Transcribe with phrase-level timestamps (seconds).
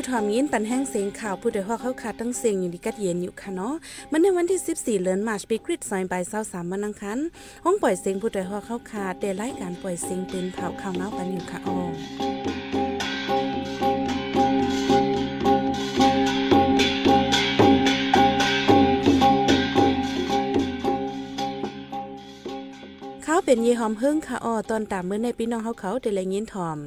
[0.00, 3.74] ผู้ถอมยินปันแห้งเสียงข่าวผู้ใดฮอกเขาขาดตั้งเสียงอยู่ดีกัดเย็นอยู่ค่ะเนาะ
[4.10, 7.18] มันในวันที่ 14เดือนมาร์ชปีกริดซอยใบเศร้าสามมันอังคัน
[7.64, 12.37] ห้องปล่อยเสียงผู้ใดฮอกเขาขาดแต่รายการปล่อยเสียงเป็นเผาข่าวเงาปันอยู่ค่ะอ๋อ
[23.50, 26.78] เป็นเยหอมเฮิงค่ะอ้อตอนตามเมื่อในพี่น้องเขาเขาได้แลยินถ่อม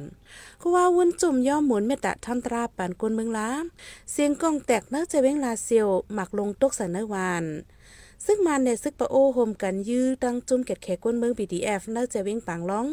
[0.60, 3.48] คือว่าวุ่นจุ่มย่อมหมุนเมตตาทำตราปานกวนเมืองล้า
[4.10, 7.44] เสียงกล้องแตกนื้อจะเว้งลาเซียวหมักลงตกสันนวาน
[8.26, 12.86] ซึ่งมันในซึกปะโอโฮมกันยื้อตั้งจุ่มเก็ดแขกกวนเมือง BDF เนื้อจะเว้งปางล้อง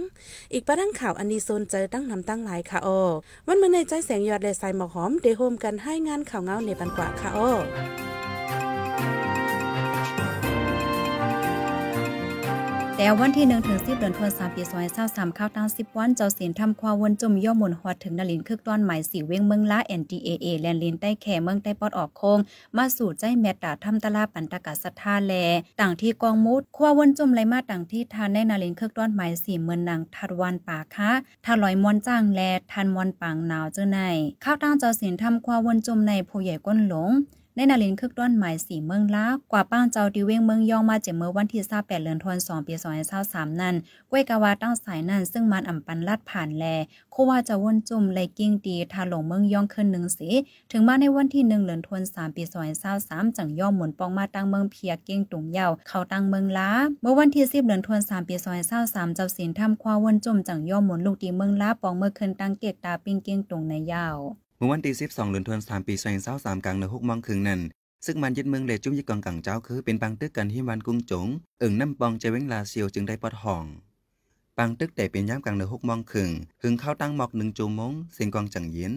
[0.54, 3.02] อีกประดังข่าวอันนี้โซนเจอตั้งนำตั้งหลายค่ะอ้อ
[3.48, 7.52] วันเมื่อในใจแสงยอดและสายหมอกหอมเดโฮมกันให้งานข่าวเงาในปันกว่าค่ะอ้อ
[13.02, 14.64] แต่วันที่1ถึง10เดือนธันวาคมปี
[15.02, 22.39] 2023ข้าวตั้ง10วันเจ้าศีลทำความวนจมย่อมุนฮอดถึงนลินคึกต้อนหมายสีเว้งเมืองละ NDAA แลนลินใต้แข่เมืองใต้ปอดออกโคง
[22.78, 25.33] มาสู่ใจแมตตาทำตลาปันตะกะสัทธาแล
[25.80, 31.11] ต่างที่กองมุดคว้าวนจมไหลมาต่างที่ทานในนลินคึกต้อนหมายสีเมืองนางทัดวันป่าคะ
[31.45, 32.41] ทาลอยมวนจ้างแล
[32.72, 34.00] ทันมวนปางหนาวเจ้าใน
[34.44, 37.11] ข้าวตั้งเจ้าศีลทำความวนจมในผู้ใหญ่ก้นหลง
[37.55, 42.73] ในนาลินคึกด้วนหมายสีเมืองล้ากว่าป้างเจ้าดิเวงเมืองย่องมาเจ็เมื่อวันที่28เดือนธันวาคมปี
[43.17, 43.75] 2023นั้น
[44.09, 46.66] ก้วยกาวาตั้งสายนั้นซึ่งมันอ่ำปันลาดผ่านแล
[47.11, 50.30] โคว่าจะวนจุ่มเลกิ้งตีทาหลงเมืองย่องขึ้นหนึ่งสี
[50.72, 52.44] ถึงมาในวันที่1เดือนธันวาคมปี
[52.89, 56.69] 2023จังย่อมหมุนปองมาตั้งเมืองเพียเก้งตุงเยาเข้าตั้งเมืองล้า
[57.02, 58.36] เมื่อวันที่10เดือนธันวาคมปี
[58.75, 64.17] 2023เจ้าศีลทำควาวนจุ่มจังย่อมหมุนลูกดีเมืองล้าปองเมื่อขึ้นตั้งเกตตาปิ้งเก้งตุงในยาว
[64.62, 65.96] เมื่อวันที่12เดือนธันวาคมปี
[66.30, 67.62] 2023กลางเดือน6โมงครึ่งนั้น
[68.06, 71.28] ซึ่งมันยึดเมืองเลจุ้มยิกองกังเจ้าคือเป็นปังตึกกันที่วันกุ้งจง
[71.59, 73.64] เอิ่งน้ำปองเจเว้งลาเซียวจึงได้ปอดห้อง
[74.58, 76.30] ปังตึกแต่เป็นย้ำกลางเดือน6โมงครึ่ง
[76.62, 78.94] หึงเข้าตั้งหมอก1จูมงเสียงกองจังเย็น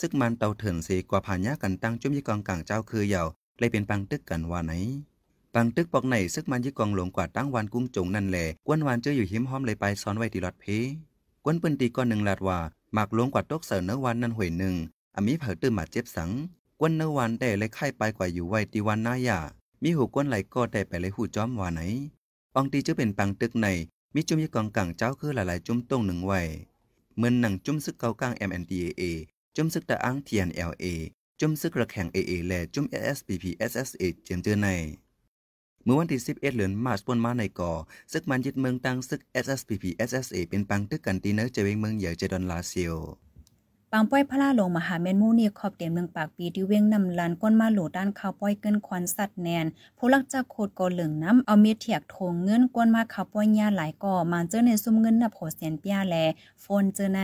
[0.00, 3.22] ซึ่งมันเตาเถินเสกว่าผ่านยากันตั้งจุ้มยิกองกังเจ้าคือเหยา
[3.58, 4.72] เลยเป็นปังตึกกันว่าไหน
[5.54, 10.64] ปังตึกปอกไหนซึกมันยิกองหลงกว่าตั้งวันกุ้งจงนั่นแหละกวนวานเจออยู่หิมห้อมเลยไปซ้อนไว้ที่รถเพ
[11.44, 12.58] กวนปืนตีก้อนหนึ่งลาดว่า
[12.94, 14.74] หมากลวงกว่าตกเสอเนื้อวันนั่นหวยหนึ่ง
[15.14, 16.30] อามีเผอตื้อมาเจ็บสัง
[16.80, 19.38] กวนเนื้อวันได้เลยไข่ไปกว่าอยู่ไว้ตีวันหน้ายา
[19.82, 21.80] มีหูกวนไหลก็ได้ไปเลยหูจอมว่าไหน
[22.54, 23.66] อองตีจะเป็นปังตึกใน
[24.14, 26.40] มีจุ่มยกองกังเจ้าคือหลายๆจุ่มตรงหนึ่งไว้
[27.16, 29.02] เหมือนหนังจุ่มซึกเกากลาง MNDAA
[29.56, 30.84] จุ่มซึกตะอ้าง TNLA
[31.40, 34.68] จุ่มซึกระแข่ง AA และจุ่ม SSPP SSA เจียมเจอใน
[35.84, 37.72] เมื่อวันที่ 11 เดือนมาร์ชปนมาในก่อ
[38.12, 42.96] ซึกมันยึดเมืองตั้งซึก SSPP SSA เป็นปังตึกกันตีเนอร์เจเวงเมืองใหญ่เจดอนลาเซียว
[43.96, 49.66] ปางป้อยพระลาลงมหาเมนมูนี่ขอบเต็มเมืองปากปีที่เว้งนำลันก้นมาโหลด้านข้าวป้อยเกินควันสัตว์แนน
[49.98, 56.16] ผู้ลักจากโคดกอเหลืองน้ำเอาเมียเถียกโถงเงินก้นมาข้าวป้อยยาหลายก่อมาเจอในซุ้มเงินนับโหแสนปียแล
[56.60, 57.20] โฟนเจอใน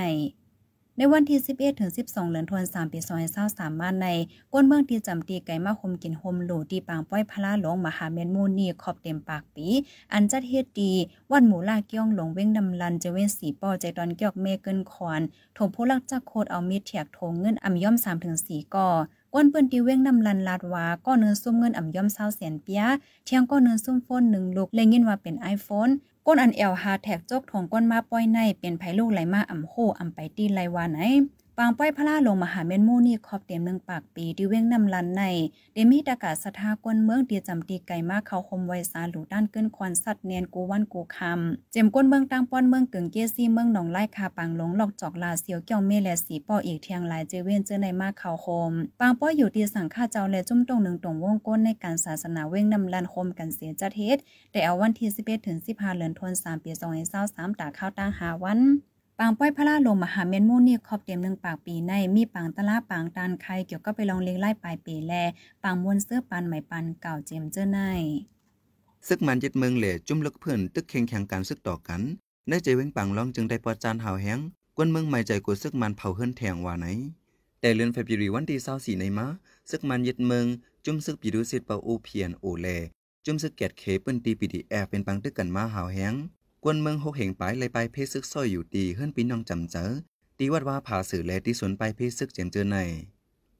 [0.99, 2.99] ในวันที่ 11 ถึง 12 เดือนธันวาคมปี
[3.41, 4.07] 2023มาใน
[4.53, 9.67] ก้นเมืองที่จำตีไก่มาคมกินโฮมหลูที่ปางป้อยพลาหลงมหาเมนมูนีขอบเต็มปากปี
[10.13, 10.93] อันจัดเฮ็ดดี
[11.33, 15.21] วันหมูลาเกี้ยงหลงเว้งนำลันจะเว้นสีป้อใจตอนเกี่ยวเมเกินคอน
[15.57, 18.89] ถมผู้ลักจากโคดเอามีดเถียกโถงเงินอ่ำย่อม3ถึง4ก่อ
[19.35, 22.83] ก้นเปิ้นตีเว้งนำลันลาดวาก้อนเนื้อซุ่มเงินอ่ำย่อม20แสนเปีย
[23.25, 25.93] เที่ยงก้อนเนื้อซุ่มโฟนหนึ่งลูกเลยยินว่าเป็น iPhone
[26.33, 30.99] ก้นอันเอลหาแท็กจกถงก้นมาป้อยในเป็นไผลูกไหลมาอ่ำโคอ่ำไปตีไหลวาไหน
[31.63, 35.23] ปางป้อยพระลาลงมหาเมนโมนี่ขอบเต็มเมืองปากปีที่เว้งนำลันใน
[35.75, 54.19] เดมีตากาศสถากวนเมืองเดียจำตีไก่มาเขาคมไวสาหลูด้านเกินควันสัตว์เนียนกูวันกูคำเจมก้นเมืองตังป้อนเมืองกึ่งเกซี่เมืองหนองไล่คาปังหลงหลอกจอกลาเสียวเกี่ยวเมและสีปออีกเทียงหลายเจเวนเจอในมาเขาคมปางป้อยอยู่ที่สังฆาเจ้าและจุ้มตรงหนึ่งตรงวงก้นในการศาสนาเว้งนำลันคมกันเสียจัดเฮ็ด
[54.53, 56.71] แต่เอาวันที่11ถึง15เดือนธันวาคมปี
[57.17, 58.61] 2023ตาข้าวตั้งหาวัน
[59.23, 65.13] ปางป้อยพระลาลงมหาเมนมูนี่ขอบเต็มหนึ่งปากปีในมีปางตะลาปางตานไข่เกี่ยวก็ไปลองเลี้ยงไล่ปลายปีแล
[65.63, 67.79] ปางมวนเสื้อปันไหมปันเก่าเจมเจ้อใน
[69.09, 72.01] ซึกมันยึดเมืองเหล่จุ่มลึกเพื่อนตึกเข่งแข่งการซึกต่อกัน
[72.49, 74.39] ในใจเว้งปังร้องจึงได้ปอจานหาวแห้ง
[74.77, 76.87] กวนเมืองใหม่ใจกูซึกมันเผาเฮิรนแทงว่าไหน
[77.61, 78.59] แต่เลือนเฟบรีวันที่
[78.97, 79.27] 24ในมา
[79.71, 80.47] ซึกมันยึดเมือง
[80.85, 82.67] จุ่มซึกปีดูสิตเปาอูเพียนโอแล
[83.25, 86.15] จุ่มซึกแกดเคเปิ้นตีปีดีแอเป็นปังตึกกันมาหาวแห้ง
[86.65, 89.91] กวนเมืองหกเหงไปเลยไปเพศซึกซ้อยอยู่ตีเฮิรนปีน้องจำเจอ
[90.39, 92.79] ตีวัดว่าผาสื่อแลที่สวนไปเพศซึกเจียมเจอใน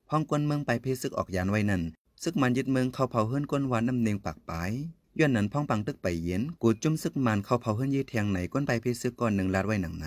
[0.09, 1.83] พ้องกวนเมืองไปเพศซึกออกยานไว้นั่น
[2.23, 4.71] ซึกมันยึดเมืองเข้าเผาเฮิรนกวนวานน้ำเนียงปากปาย
[5.19, 10.07] ย้อนนั้นพ้องปังตึกไปเย็นกูจุ่มซึกมันเข้าเผาเฮิรนยี่แทงไหนก้นไปเพศซึกก่อนหนึ่งลาดไว้หนังไหน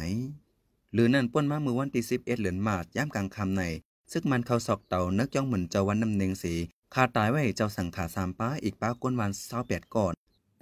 [0.93, 3.63] หรือนั่นป้นมามือวันที่สิบเอ็ดเหลือนมาดย่ำกลางคำใน
[4.11, 6.53] ซึกมันเข้าซอกเต่านึกจ้องเหมือนเจ้าวันน้ำเนียงสี
[6.93, 10.13] คาตายไว้เจ้าสังขาสามป้าอีกป้าก้นวันเศร้าแปดก่อน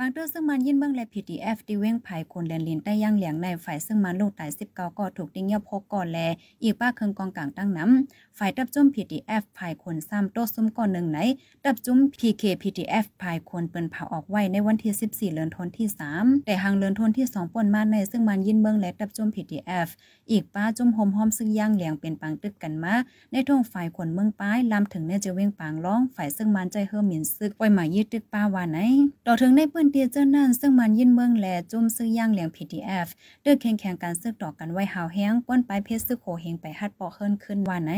[0.03, 6.19] างเตอร์ซึ่งมันยินเบิ่งและ PDF ที่เว้งภายคนแลนลินใต้ย่างเหลียงในฝ่ายซึ่งมันลูกตาย19ก็ถูกติ้งเงียบพกก่อนแล
[6.63, 11.19] อีกป้าเคืองกองกลางตั้งน้ำฝ่ายตับจุ้ม PDF ภายคนซ้ำโต๊ะซุ้มก่อนหนึ่งไหน
[11.65, 15.87] ตับจุ้ม PK PDF ภายคนเปิ้นเผาออกไว้ในวันที่ 14เดือนธันที่
[16.17, 19.87] 3 แต่หางเดือนธันที่ 2ป่นมาในซึ่งมันยินเบิ่งและตับจุ้ม PDF
[20.31, 22.93] อีกป้าจุ้มโฮมหอมซึ่งย่างเหลียงเป็นปังตึกกันมา
[23.31, 28.79] ในท้องฝ่ายคนเมืองป้ายลำถึงในจะเว้งปางร้องฝ่ายซึ่งมันใจเฮิมหมิ่นซึกปล่อยมายึดตึกป้าว่าไหน
[29.27, 33.07] ต่อถึงในเปิ้นตียเจ้านั่นซึ่งมันยินเมืองแหลจุ่มซื้อย่างเหลียง PDF
[33.43, 37.91] เด้อแข่งแข่งการซึกต่อกันไว้หาวแห้งก้นไปเพชรซึกโหเฮงไปฮัดปอเฮินขึ้นว่าไหน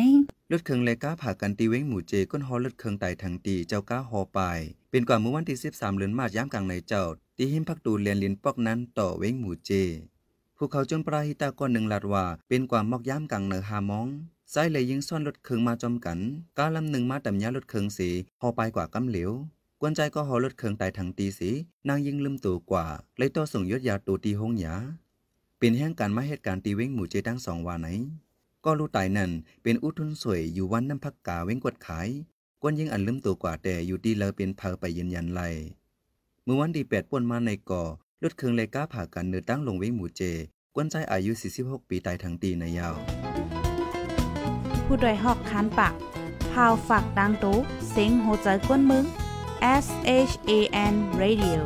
[0.52, 4.40] รถเคืองเลก้าผ่ากันตีเว้งหมู่เจก้นฮอรถเคืองไต่ทางตีเจ้าก้าฮอไป
[4.92, 7.04] เป็นกว่าเมื่อวันที่13เดือนมาคมย้ำกลางในเจ้า
[7.38, 9.72] ที่หิมพักตูเรียนลินปอกนั้นต่อเว้งหมู่เจ
[10.58, 14.08] พวกเขาจนปราหิตาก้อนหนึ่งหลาดว่า เป็นกว่ามอกย้ำกลางเนือหามอง
[14.52, 16.20] ไซเลยยิงซ่อนรถเคืองมาจอมกัน
[16.58, 18.10] ก้าลำหนึ่งมาต่ำยารถเคืองสี
[18.42, 19.32] ฮอปกว่ากำเหลว
[19.86, 21.50] กวนใจก็ฮอรถเคืองไต่ทางตีสี
[21.88, 22.86] นางยิงลืมตัวกว่า
[23.18, 24.76] เลยต่อส่งยศยาตูตีหงหยา
[25.58, 27.88] เป็นแห่งการมาเหตุการณ์ตีเว้งหมู่เจทั้งสองว่าไหน
[28.66, 29.32] ก็รู้ตายนั่น
[29.64, 32.08] เป็นอุทุนสวยอยู่วันน้ำพักกาเว้งกดขาย
[32.62, 35.42] กวนยิงอันลืมตัวกว่าแต่อยู่ดีเลอเป็นเพอไปยืนยันไล
[36.44, 37.84] เมื่อวันที่แปดป่นมาในก่อ
[38.24, 40.22] รถเคืองเลยก้าผ่ากันเนื้อตั้งลงเว้งหมู่เจ
[40.76, 42.96] กวนใจอายุ 46 ปีตายทั้งตีในยาว
[44.86, 45.94] ผู้ดยหอกคานปาก
[46.52, 47.58] พาวฝากดังตู้
[47.92, 49.06] เซ็งโหใจกวนมึง
[49.64, 49.86] S
[50.30, 50.60] H A
[50.94, 51.60] N Radio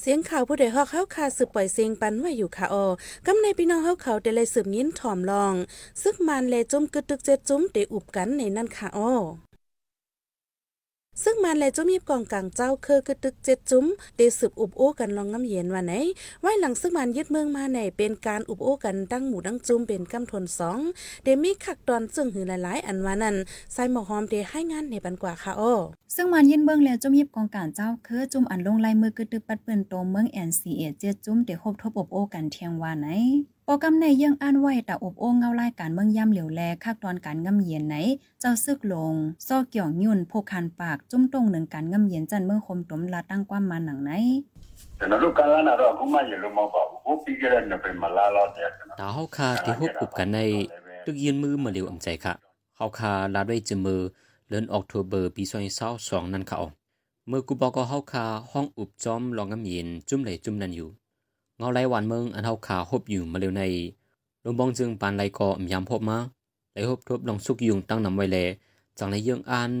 [0.00, 2.86] เสียงข่าวผู้ใดฮอกเข้าคาสืบปล่อยเสียงปันไว้อยู่ค่ะออ
[3.26, 5.54] กำในพี่น้องเฮาเขาได้เลยสืบยินถ่อมลอง
[6.02, 9.12] ซึกมันเลจุ้มกึดตึกเจ็ดจุ้มได้อุบกันในนั่นค่ะออ
[11.22, 13.86] ซึ่งมันและจุ้มยิบกองกลางเจ้าเคอกึดตึกเจ็ดจุ้ม
[14.16, 15.92] เดสืบอุบโอ้กันลองน้ำเย็นว่าไหน
[16.40, 20.78] ไว้หลังซึ่งมันยึดเมืองมาในเป็นการอุบโอ้กันตั้งหมู่ดั้งจุ้มเป็นกำทนสอง
[21.24, 23.36] เดมีขักตอนซึ่งหือหลายๆ อันว่านั้น
[23.72, 25.74] ใส่หมอหอมเดให้งานในบันกว่าค่ะอ้อ
[26.14, 33.08] ซึ่งมันยินเบิ่งแล้วจุมยิบกองการเจ้าคือจุ่มอันลงลายมือกึดตึกปัดเปิ้นโตเมือง NCA เจ็ดจุ่มเดคบทบอบโอกันเทียงว่าไหน
[33.68, 37.96] ปอกำในยังอ่านไว้ตาอบโอ่งเงาไล่การเมืองย่ำเหลียวแลคักตอนการง่ำเย็นไหน
[38.40, 39.14] เจ้าซึกลง
[39.46, 44.10] ซอเกี่ยวยุ่นพกคันปากจุ้มตรงหนึ่งการง่ำเย็นจันเมืองคมตมลาตั้งความมาหนังไหน
[44.96, 50.38] แต่นรกการน่ะเรอก็ไม่ยอมมาบอกว่าปีกระนั้เป็นมาลาลอดเนี่ยตาเฮาคาที่ฮบอุบกันใน
[51.04, 52.34] ตึกยืนมือมาเร็วอำใจค่ะ
[52.76, 54.00] เฮาคาลาด้วยจมือ
[54.48, 55.42] เดือนออกโทเบอร์ปี
[55.88, 56.58] 2022นั่นค่ะ
[57.28, 60.90] เมื่อกูบอกก็เฮาคาห้องอุบจอมลองง่ำเย็นจุ้มเลยจุ้มนั่นอยู่
[61.58, 63.62] เงาไหลหวานเมืองอันเฮาคาฮบอยู่มาเร็วใน
[64.44, 66.18] ลงบองจึงปานไหลก็อำยำพบมา
[66.72, 68.38] ไหลฮบทบลองสุกยุงตั้งนำไว้แล
[68.98, 69.72] จังไหลเยื่องอัน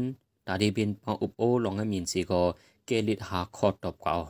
[0.46, 2.40] ตาดีเป็นปองอุบโอลองงำเย็นสิก็
[2.86, 4.22] เกลิดหาคอตอบกว่าเอา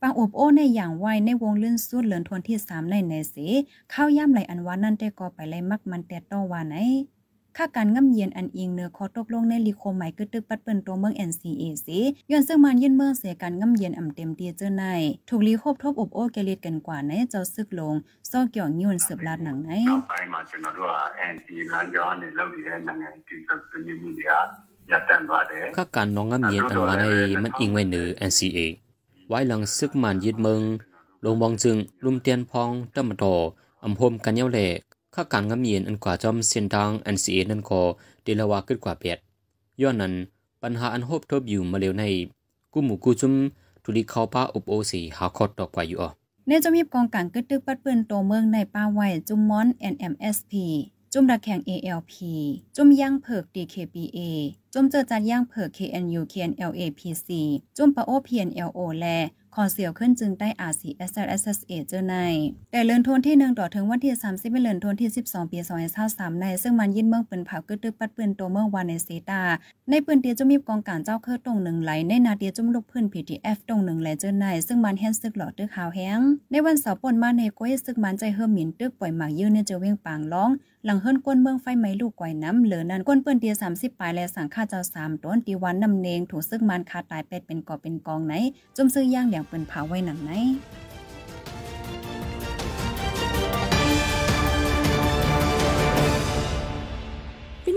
[0.00, 3.46] ปางอบโอ้ในอย่างไวในวงเลื่อนสุดเหลือนทวนที่สามในในสี
[3.92, 6.76] ข้าวย่ำไหลอันวานนั่นแต่ก็ไปไล่มักมันแต่ต่อว่าไหน
[7.56, 11.98] ค่าการง่ำเย็นอันอิงเนื้อคอตบลงในลีโคใหม่กึดตึกปัดเปิ้นตัวเมือง NCA สี
[12.30, 14.84] ย้อนซึ่งมันเย็นเมืองเสียการง่ำเย็นอ่ำเต็มเตียเจอใน
[15.28, 17.94] ถูกลีโคบทบอบโอเกลิดกันกว่าในเจ้าซึกลง
[18.30, 19.70] ซอกเกี่ยงยวนเสืบลาดหนังไหน
[20.08, 20.94] ไปมาจนว่า
[21.34, 24.32] NCA นั้นย้อนในเรื่องนี้นังไงที่ก็เป็นมีเดีย
[25.76, 27.06] ค่าการน้องง่ำเย็นอันมาใน
[27.42, 28.58] มันอิงไว้เหนือ NCA
[29.28, 30.60] ไว้หลังซึกมันยึดเมือง
[31.24, 33.34] ลงบองจึงลุมเตียนพองตั้มตอ
[33.84, 34.66] อำพมกันเย้าแหล่
[35.18, 37.80] ค่าการงำเย็นอันกว่าจอมเส้นทาง NCA นั่นก็
[38.22, 39.18] เดลาวาขึ้นกว่าเปียด
[39.80, 40.12] ย้อนนั้น
[40.62, 42.04] ปัญหาอันโฮบทบอยู่มาเร็วใน
[42.72, 43.34] กูหมู่กูจุม
[43.82, 46.08] ทุลีเข้าป้าอุบโอสีหาคอดตอกกว่าอยู่อ่อ
[46.46, 50.52] ในจะมีกองกลางกึดตึกปัดปิ้นโตเมืองในป้าไว้จุมม้อน NMSP
[51.12, 52.12] จุมดักแข่ง ALP
[52.76, 54.18] จุมย่างเผิก DKBA
[54.72, 57.28] จุมเจอจัดย่างเผิก KNU KNLAPC
[57.76, 59.18] จุมปะโอ PNLO และ
[59.56, 62.16] คอเสียวขึ้นจึงได้ RCSSSA เอสเอสเอเจอใน
[62.72, 65.58] แต่เลื่อนทนที่1ต่อถึงวันที่30เลื่อนทนที่12ปี
[66.00, 69.42] 2023ใน ซึ่งมันยินเมืองปืนเผากึดตึกปัดปืนโตเมืองวานในเซตา
[69.90, 76.20] ในปืนเตียจุมีกองการเจ้าเครือตรงหนึ่งไหล ในนาเตียจุมลูกพื้น PTF ตรงหนึ่งไหลเจอใน ซึ่งมันแฮนซึกหลอดตึกขาวแห้ง
[76.50, 80.50] ในวันเสาร์ปนมาในก้อยซึกมันใจเฮิมหมินตึกปล่อยหมากยื่นในเจอเวียงปางร้อง
[80.88, 88.34] หลังเฮิรนก้นเมืองไฟไหมลูกก่อยน้ำเหลือนั้นก้นเปิ้นเตีย30ปลายและสังฆาเจ้าสามต้นตีวันนำเนงถูกซึกมันคาตายเป็ดเป็นกอบเป็นกองไหน
[88.76, 90.32] จมซื้อย่างอย่างเปิ้นเผาไว้หนังไหน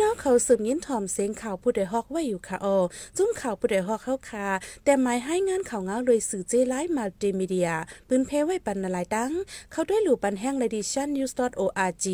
[0.01, 2.77] น้องเขาสืบยินถ่อมเสียงข่าวผู้ใดฮอกไว้อยู่ค่ะออ
[3.17, 4.47] จุ้มข่าวผู้ใดฮอกเข้าคา
[4.83, 7.69] แต่หมายให้งานข่าวเงาโดยสื่อเจไลฟ์มัลติมีเดีย
[8.07, 9.31] ปืนเพไว้ปันนาลายตั้ง
[9.71, 12.05] เขาด้วยหลู่ปันแห้ง edition news org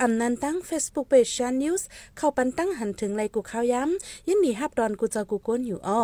[0.00, 1.82] อำนันตั้ง Facebook page Shan News
[2.16, 6.00] เข้าปันตั้งหันถึงไรกูข่าวย้ำยินดีฮับดอนกูเจอกูก้นอยู่อ้อ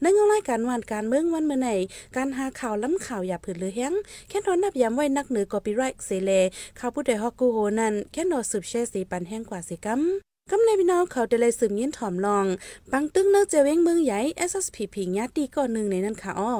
[0.00, 1.68] ในเงารายการวันการเมืองวันเมื่อไหน
[2.16, 3.92] การหาข่าวล้ำข่าวอย่าผืนหรือแห้ง
[4.28, 6.30] แค่นอนนับย้ำไว้นักเหนือกอปีไรต์เซเล
[6.78, 10.02] ข่าวผู้ใดฮอกกูโหนั่นแค่นอสืบแช่สีปันแห้งกว่าสิกัม
[10.50, 12.46] กำในพี่น้องเขาได้เลยสืบยินถ่อมลอง
[12.92, 14.20] ปังตึ้งเนื้อเจเว้งเมืองใหญ่
[14.50, 16.52] SSPP ญาติก่อนหนึ่งในนั้นค่ะอ้อ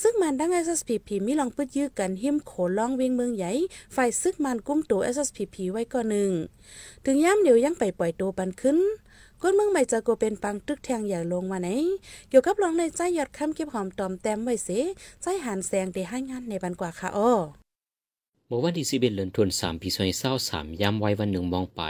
[0.00, 3.52] ซึ่งมันดัง SSPP มีลองปึดยื้อกันหิมโขลองเวียงเมืองใหญ่
[3.94, 6.30] ฝ่ายซึกมันกุ้มตัว SSPP ไว้ก่อนหนึ่ง
[7.04, 8.78] ถึงย่ามเดียวยังไปปล่อยตัวปันขึ้น
[9.40, 11.68] ก้นเมืองใหม่จะโกเป็นปังตึกแทงใหญ่ลงมาไหน
[12.28, 14.68] เกี่ยวกับรองในใจหยอดคำเก็บหอมตอมแต้มไว้เส
[15.22, 21.82] ใจหันแสงได้ให้งานในบันกว่าค่ะอ้อื่อวันที่สิบเอ็ดเดือนธันวาคมปีสองพันสิบสามยามวัยวันหนึ่งมองไป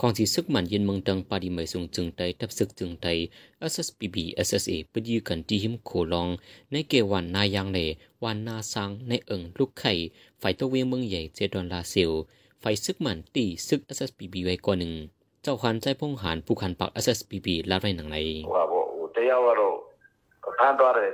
[0.00, 3.06] ของที่ซึกมันเย็นเมืองตังปาดิเมยสูงจึงไตทับซึกจึงไต
[3.72, 4.16] SSPB
[4.46, 6.28] SSA ปยืกันที่หิมโคลอง
[6.72, 7.78] ในเกวันนายางเล
[8.24, 9.92] วันนาซังในเอิงลูกไข่
[10.40, 12.12] ไฟตะเวียงเมืองใหญ่เจดอนลาเซล
[12.60, 14.92] ไฟซึกมันตีซึก SSPB ไว้กว่าหนึ่ง
[15.42, 18.16] เจ้าคันใจพงหานผู้คันปัก SSPB ลาดไว้หนังไน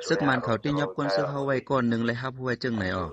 [0.09, 3.12] ซึกมันเขาตียับกวนซึกเขาไว้ก่อนหนึ่งเลยครับผู้ไว้จึงไหนออก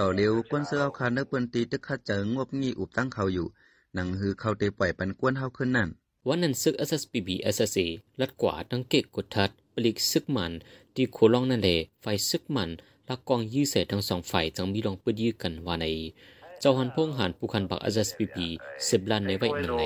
[0.00, 3.46] ต่อเลี้ยวก้นเสื้อเอาคานเนื้อเปิ้นตีตึกคัดเจองบงี้อุบตั้งเขาอยู่
[3.94, 5.88] หนังหือเขาเตปล่อยปันก้นเฮาขึ้นนั่น
[6.28, 7.86] วันนั้นซึก SSPB SSA
[8.20, 10.52] ลัดกว่าตั้งเก็กกดทัดปลิกซึกมัน
[10.94, 12.70] ตีโคลองนั่นเละไฟซึกมัน
[13.08, 15.86] ลักกองยื้อเสทั้งสองฝ่ายจังมีลองปืนยื้อกันว่าใน
[16.60, 18.36] เจ้าหันพงหันผู้คันบักอ SSPB
[18.74, 19.84] 10ลันในไว้หนึ่งใน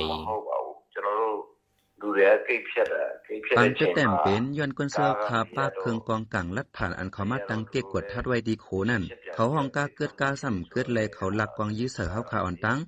[2.03, 2.87] ดูแลใกล้เพียด
[3.25, 9.03] ใกล้เนจะแต่มเป็นย้อนกวนเสื้อคาปากเครื่องกองกังลัดผ่านอันเขามาตั้งเกกวดทัดไว้ดีโขนั่น
[9.35, 12.79] เขาห้องกาเกิดกาซ้ำเกิดเลยเขาหลักกองยื้อเสือเฮาขาอ่อนตั้ง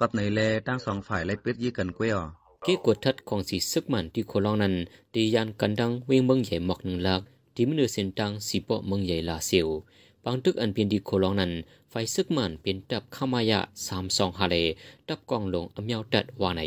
[0.00, 2.18] กับในแลตั้งสองฝ่ายไล่ปิดยื้อกันกวยอ
[2.62, 4.74] เกกวดทัดของสีซึกมันที่โคลองนั้น
[5.14, 7.20] ดียานกันดังเวงเบิ่งใหญ่หมอกหนึ่งลัก
[7.54, 9.68] ที่มือเส้นตังสีปอเมืองใหญ่ลาเซียว
[10.24, 11.52] บางทึกอันเป็นดีโคลองนั้น
[11.90, 14.56] ไฟซึกมันเป็นตับขามายะสามสองฮาเล
[15.08, 16.62] ตับกองลงเมียาวตัดวาไหน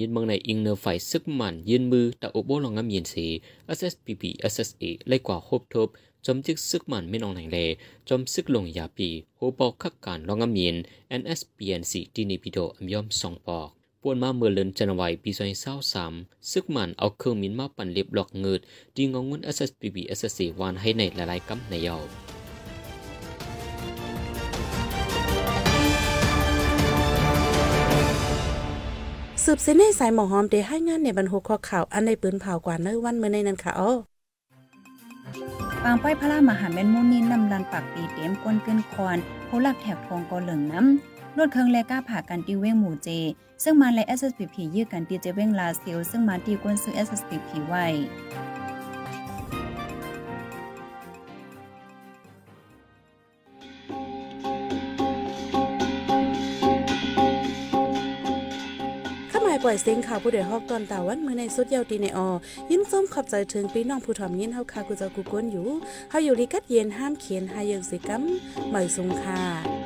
[0.00, 3.26] ยืนเมืองในอิงเนอร์ไฟซึกมันยืนมือแต่โอโบลองงำยินสี
[3.76, 4.22] SSPP
[4.52, 5.88] SSA ไล่กว่าโฮบทบ
[6.26, 7.68] จอมจึกซึกมันไม่นองไหนเลย
[8.08, 10.76] จอมซึกลงยาปีโฮปอกคักการลองงำยิน
[11.20, 13.68] NSPNC ที่นิพิโดอมยอมสองปอก
[14.02, 16.14] ป่วนมาเมื่อเลือนจันวัยปีซอยเศร้าสาม
[16.50, 18.60] ซึกมันเอาเครื่องมินมาปั่นเรียบหลอกเงิด
[18.96, 22.02] ดีงงเงิน SSPP SSA วานให้ในหลายๆกำในยาว
[29.48, 33.92] สืบเส้นในสายหมอหอมได้ให้งานในบรรหุข้อข่าวอันในปืนเผากว่าเนื้อวันเมื่อในนั้นค่ะอ๋อ
[35.82, 43.08] ปางป้อยพระรามหาแม่นมูนินำลันปากปีเต็มก้นเกินคอนโพลักแถบทองกอเหลืองน้ำรถเครื่องแลก้าผ่ากันตีเว้งหมู่เจ
[43.62, 47.86] ซึ่งมาและ SSPP ยื้อกันตีเจเว้งลาเซลซึ่งมาตีก้นซื้อ SSPP ไว้
[59.74, 62.28] อยเสียงข่าวผู้เดือดฮอกตอนตาวันมือในสุดยาวตีในออ
[62.70, 65.68] ยินส้มขอบใจถึงพี่น้องผู้ถ่อมยินเฮาคากูจะกูก้นอยู่
[66.10, 68.22] เฮาอยู่ลิกัดเย็นห้ามเขียนหาเยิงสิกัม
[68.70, 69.83] หมอยสุงค่ะ